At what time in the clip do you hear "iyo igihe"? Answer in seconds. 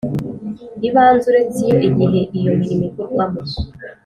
1.65-2.19